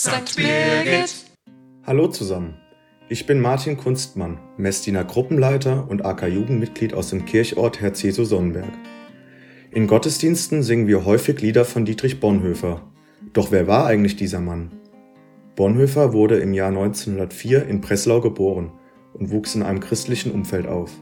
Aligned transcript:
St. 0.00 0.36
Birgit. 0.36 1.24
Hallo 1.84 2.06
zusammen. 2.06 2.54
Ich 3.08 3.26
bin 3.26 3.40
Martin 3.40 3.76
Kunstmann, 3.76 4.38
Messdiener 4.56 5.02
Gruppenleiter 5.02 5.90
und 5.90 6.06
AK-Jugendmitglied 6.06 6.94
aus 6.94 7.10
dem 7.10 7.24
Kirchort 7.24 7.80
Herzeso 7.80 8.22
Sonnenberg. 8.22 8.70
In 9.72 9.88
Gottesdiensten 9.88 10.62
singen 10.62 10.86
wir 10.86 11.04
häufig 11.04 11.40
Lieder 11.40 11.64
von 11.64 11.84
Dietrich 11.84 12.20
Bonhoeffer. 12.20 12.88
Doch 13.32 13.50
wer 13.50 13.66
war 13.66 13.86
eigentlich 13.86 14.14
dieser 14.14 14.38
Mann? 14.38 14.70
Bonhoeffer 15.56 16.12
wurde 16.12 16.38
im 16.38 16.54
Jahr 16.54 16.68
1904 16.68 17.66
in 17.66 17.80
Breslau 17.80 18.20
geboren 18.20 18.70
und 19.14 19.32
wuchs 19.32 19.56
in 19.56 19.64
einem 19.64 19.80
christlichen 19.80 20.30
Umfeld 20.30 20.68
auf. 20.68 20.92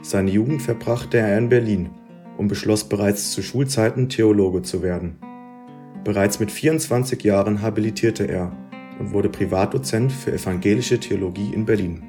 Seine 0.00 0.30
Jugend 0.30 0.62
verbrachte 0.62 1.18
er 1.18 1.36
in 1.36 1.48
Berlin 1.48 1.90
und 2.38 2.46
beschloss 2.46 2.88
bereits 2.88 3.32
zu 3.32 3.42
Schulzeiten 3.42 4.08
Theologe 4.08 4.62
zu 4.62 4.80
werden. 4.84 5.18
Bereits 6.04 6.40
mit 6.40 6.50
24 6.50 7.22
Jahren 7.22 7.62
habilitierte 7.62 8.24
er 8.24 8.52
und 8.98 9.12
wurde 9.12 9.28
Privatdozent 9.28 10.12
für 10.12 10.32
evangelische 10.32 10.98
Theologie 10.98 11.52
in 11.54 11.64
Berlin. 11.64 12.02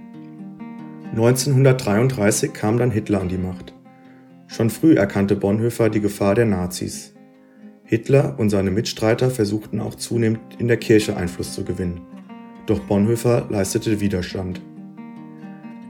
1933 1.11 2.53
kam 2.53 2.79
dann 2.79 2.89
Hitler 2.89 3.21
an 3.21 3.29
die 3.29 3.37
Macht. 3.37 3.73
Schon 4.47 4.71
früh 4.71 4.95
erkannte 4.95 5.35
Bonhoeffer 5.35 5.89
die 5.89 6.01
Gefahr 6.01 6.33
der 6.33 6.45
Nazis. 6.45 7.13
Hitler 7.83 8.35
und 8.39 8.49
seine 8.49 8.71
Mitstreiter 8.71 9.29
versuchten 9.29 9.79
auch 9.79 9.93
zunehmend 9.93 10.39
in 10.57 10.67
der 10.67 10.77
Kirche 10.77 11.15
Einfluss 11.15 11.53
zu 11.53 11.63
gewinnen. 11.63 12.01
Doch 12.65 12.79
Bonhoeffer 12.79 13.45
leistete 13.49 13.99
Widerstand. 13.99 14.61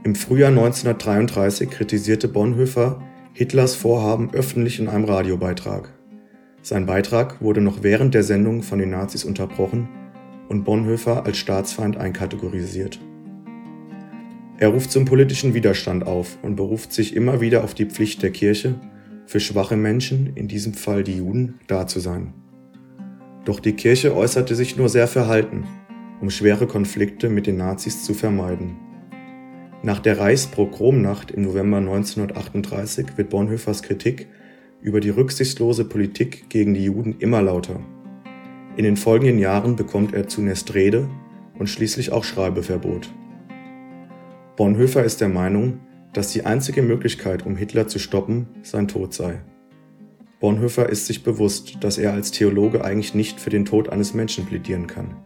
Im 0.02 0.14
Frühjahr 0.14 0.50
1933 0.50 1.70
kritisierte 1.70 2.28
Bonhoeffer 2.28 3.00
Hitlers 3.32 3.74
Vorhaben 3.74 4.34
öffentlich 4.34 4.78
in 4.78 4.88
einem 4.88 5.06
Radiobeitrag. 5.06 5.90
Sein 6.64 6.86
Beitrag 6.86 7.42
wurde 7.42 7.60
noch 7.60 7.82
während 7.82 8.14
der 8.14 8.22
Sendung 8.22 8.62
von 8.62 8.78
den 8.78 8.88
Nazis 8.88 9.24
unterbrochen 9.24 9.86
und 10.48 10.64
Bonhoeffer 10.64 11.26
als 11.26 11.36
Staatsfeind 11.36 11.98
einkategorisiert. 11.98 12.98
Er 14.56 14.68
ruft 14.68 14.90
zum 14.90 15.04
politischen 15.04 15.52
Widerstand 15.52 16.06
auf 16.06 16.38
und 16.40 16.56
beruft 16.56 16.94
sich 16.94 17.14
immer 17.14 17.42
wieder 17.42 17.64
auf 17.64 17.74
die 17.74 17.84
Pflicht 17.84 18.22
der 18.22 18.30
Kirche, 18.30 18.76
für 19.26 19.40
schwache 19.40 19.76
Menschen, 19.76 20.32
in 20.36 20.48
diesem 20.48 20.72
Fall 20.72 21.04
die 21.04 21.18
Juden, 21.18 21.60
da 21.66 21.86
zu 21.86 22.00
sein. 22.00 22.32
Doch 23.44 23.60
die 23.60 23.74
Kirche 23.74 24.16
äußerte 24.16 24.54
sich 24.54 24.78
nur 24.78 24.88
sehr 24.88 25.06
verhalten, 25.06 25.64
um 26.22 26.30
schwere 26.30 26.66
Konflikte 26.66 27.28
mit 27.28 27.46
den 27.46 27.58
Nazis 27.58 28.04
zu 28.04 28.14
vermeiden. 28.14 28.76
Nach 29.82 29.98
der 29.98 30.18
Reichspogromnacht 30.18 31.30
im 31.30 31.42
November 31.42 31.76
1938 31.76 33.18
wird 33.18 33.28
Bonhoeffers 33.28 33.82
Kritik 33.82 34.28
über 34.84 35.00
die 35.00 35.10
rücksichtslose 35.10 35.86
Politik 35.86 36.50
gegen 36.50 36.74
die 36.74 36.84
Juden 36.84 37.16
immer 37.18 37.40
lauter. 37.40 37.80
In 38.76 38.84
den 38.84 38.98
folgenden 38.98 39.38
Jahren 39.38 39.76
bekommt 39.76 40.12
er 40.12 40.28
zunächst 40.28 40.74
Rede 40.74 41.08
und 41.58 41.68
schließlich 41.68 42.12
auch 42.12 42.22
Schreibeverbot. 42.22 43.10
Bonhoeffer 44.56 45.02
ist 45.02 45.22
der 45.22 45.30
Meinung, 45.30 45.80
dass 46.12 46.32
die 46.32 46.44
einzige 46.44 46.82
Möglichkeit, 46.82 47.46
um 47.46 47.56
Hitler 47.56 47.88
zu 47.88 47.98
stoppen, 47.98 48.46
sein 48.62 48.86
Tod 48.86 49.14
sei. 49.14 49.40
Bonhoeffer 50.38 50.90
ist 50.90 51.06
sich 51.06 51.22
bewusst, 51.22 51.78
dass 51.80 51.96
er 51.96 52.12
als 52.12 52.30
Theologe 52.30 52.84
eigentlich 52.84 53.14
nicht 53.14 53.40
für 53.40 53.50
den 53.50 53.64
Tod 53.64 53.88
eines 53.88 54.12
Menschen 54.12 54.44
plädieren 54.44 54.86
kann. 54.86 55.16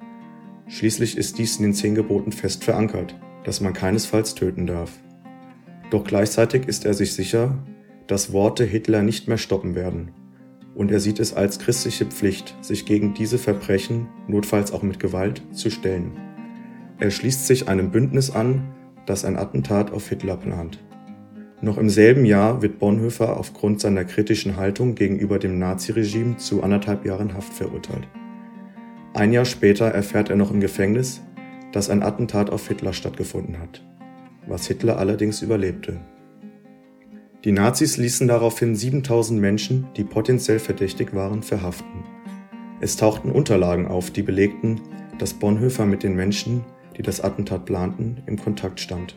Schließlich 0.69 1.19
ist 1.19 1.37
dies 1.37 1.57
in 1.57 1.65
den 1.65 1.75
zehn 1.75 1.97
Geboten 1.97 2.31
fest 2.31 2.63
verankert, 2.63 3.17
dass 3.43 3.61
man 3.61 3.73
keinesfalls 3.73 4.37
töten 4.37 4.69
darf. 4.69 4.93
Doch 5.91 6.05
gleichzeitig 6.05 6.69
ist 6.69 6.85
er 6.85 6.95
sich 6.95 7.13
sicher, 7.15 7.59
dass 8.09 8.33
Worte 8.33 8.65
Hitler 8.65 9.03
nicht 9.03 9.29
mehr 9.29 9.39
stoppen 9.39 9.77
werden 9.77 10.11
und 10.79 10.93
er 10.93 11.01
sieht 11.01 11.19
es 11.19 11.35
als 11.35 11.59
christliche 11.59 12.07
Pflicht, 12.07 12.55
sich 12.61 12.87
gegen 12.87 13.13
diese 13.13 13.37
Verbrechen, 13.37 14.07
notfalls 14.29 14.71
auch 14.71 14.83
mit 14.83 15.01
Gewalt, 15.01 15.43
zu 15.51 15.71
stellen. 15.71 16.13
Er 17.01 17.11
schließt 17.11 17.49
sich 17.49 17.69
einem 17.69 17.91
Bündnis 17.91 18.31
an, 18.31 18.63
das 19.05 19.25
ein 19.25 19.37
Attentat 19.37 19.93
auf 19.93 20.09
Hitler 20.09 20.37
plant. 20.37 20.79
Noch 21.61 21.79
im 21.79 21.89
selben 21.89 22.25
Jahr 22.25 22.63
wird 22.63 22.79
Bonhoeffer 22.79 23.37
aufgrund 23.37 23.81
seiner 23.81 24.05
kritischen 24.05 24.57
Haltung 24.57 24.95
gegenüber 24.95 25.41
dem 25.41 25.59
Naziregime 25.59 26.37
zu 26.37 26.63
anderthalb 26.63 27.05
Jahren 27.05 27.35
Haft 27.35 27.53
verurteilt. 27.53 28.07
Ein 29.15 29.33
Jahr 29.33 29.47
später 29.47 29.87
erfährt 29.87 30.31
er 30.31 30.37
noch 30.37 30.53
im 30.53 30.61
Gefängnis, 30.61 31.23
dass 31.73 31.91
ein 31.91 32.05
Attentat 32.05 32.51
auf 32.51 32.69
Hitler 32.69 32.93
stattgefunden 32.93 33.59
hat, 33.59 33.83
was 34.47 34.69
Hitler 34.69 34.97
allerdings 34.97 35.43
überlebte. 35.43 35.99
Die 37.45 37.53
Nazis 37.53 37.97
ließen 37.97 38.27
daraufhin 38.27 38.75
7000 38.75 39.41
Menschen, 39.41 39.87
die 39.97 40.03
potenziell 40.03 40.59
verdächtig 40.59 41.15
waren, 41.15 41.45
verhaften. 41.45 42.03
Es 42.81 42.97
tauchten 42.97 43.31
Unterlagen 43.31 43.87
auf, 43.87 44.11
die 44.11 44.23
belegten, 44.23 44.81
dass 45.19 45.35
Bonhoeffer 45.35 45.87
mit 45.87 46.03
den 46.03 46.17
Menschen, 46.17 46.65
die 46.97 47.03
das 47.03 47.21
Attentat 47.21 47.65
planten, 47.65 48.23
im 48.27 48.39
Kontakt 48.39 48.81
stand. 48.81 49.17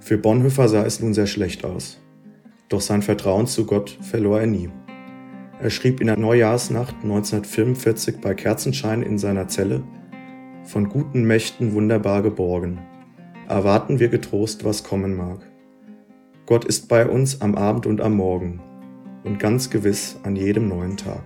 Für 0.00 0.18
Bonhoeffer 0.18 0.68
sah 0.68 0.84
es 0.84 1.00
nun 1.00 1.14
sehr 1.14 1.28
schlecht 1.28 1.64
aus. 1.64 2.00
Doch 2.68 2.80
sein 2.80 3.02
Vertrauen 3.02 3.46
zu 3.46 3.66
Gott 3.66 3.96
verlor 4.00 4.40
er 4.40 4.46
nie. 4.46 4.68
Er 5.60 5.70
schrieb 5.70 6.00
in 6.00 6.08
der 6.08 6.18
Neujahrsnacht 6.18 6.96
1945 7.02 8.20
bei 8.20 8.34
Kerzenschein 8.34 9.02
in 9.02 9.16
seiner 9.16 9.48
Zelle, 9.48 9.82
von 10.64 10.88
guten 10.88 11.24
Mächten 11.24 11.72
wunderbar 11.72 12.22
geborgen. 12.22 12.80
Erwarten 13.48 14.00
wir 14.00 14.08
getrost, 14.08 14.64
was 14.64 14.84
kommen 14.84 15.16
mag. 15.16 15.47
Gott 16.48 16.64
ist 16.64 16.88
bei 16.88 17.06
uns 17.06 17.42
am 17.42 17.56
Abend 17.56 17.84
und 17.84 18.00
am 18.00 18.16
Morgen 18.16 18.62
und 19.22 19.38
ganz 19.38 19.68
gewiss 19.68 20.18
an 20.22 20.34
jedem 20.34 20.66
neuen 20.66 20.96
Tag. 20.96 21.20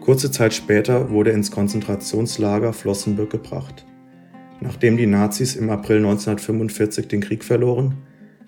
Kurze 0.00 0.30
Zeit 0.30 0.54
später 0.54 1.10
wurde 1.10 1.32
er 1.32 1.36
ins 1.36 1.50
Konzentrationslager 1.50 2.72
Flossenbürg 2.72 3.28
gebracht. 3.28 3.84
Nachdem 4.62 4.96
die 4.96 5.04
Nazis 5.04 5.54
im 5.54 5.68
April 5.68 5.98
1945 5.98 7.08
den 7.08 7.20
Krieg 7.20 7.44
verloren, 7.44 7.98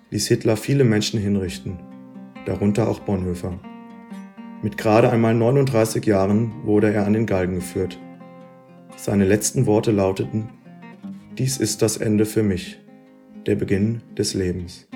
ließ 0.08 0.26
Hitler 0.26 0.56
viele 0.56 0.84
Menschen 0.84 1.20
hinrichten, 1.20 1.78
darunter 2.46 2.88
auch 2.88 3.00
Bonhoeffer. 3.00 3.60
Mit 4.62 4.78
gerade 4.78 5.10
einmal 5.10 5.34
39 5.34 6.06
Jahren 6.06 6.64
wurde 6.64 6.94
er 6.94 7.04
an 7.04 7.12
den 7.12 7.26
Galgen 7.26 7.56
geführt. 7.56 7.98
Seine 8.96 9.26
letzten 9.26 9.66
Worte 9.66 9.92
lauteten, 9.92 10.48
Dies 11.36 11.58
ist 11.58 11.82
das 11.82 11.98
Ende 11.98 12.24
für 12.24 12.42
mich, 12.42 12.80
der 13.44 13.56
Beginn 13.56 14.00
des 14.16 14.32
Lebens. 14.32 14.88